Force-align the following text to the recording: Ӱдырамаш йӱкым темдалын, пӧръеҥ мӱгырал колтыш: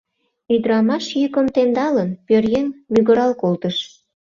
Ӱдырамаш 0.53 1.05
йӱкым 1.21 1.47
темдалын, 1.55 2.09
пӧръеҥ 2.25 2.67
мӱгырал 2.91 3.31
колтыш: 3.41 3.77